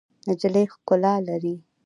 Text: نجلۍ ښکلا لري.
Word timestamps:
نجلۍ 0.27 0.63
ښکلا 0.73 1.13
لري. 1.27 1.55